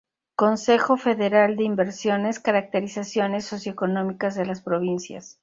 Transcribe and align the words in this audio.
Consejo 0.35 0.97
Federal 0.97 1.55
de 1.57 1.63
Inversiones: 1.63 2.39
Caracterizaciones 2.39 3.45
socio 3.45 3.71
económicas 3.71 4.33
de 4.33 4.47
las 4.47 4.59
provincias. 4.63 5.37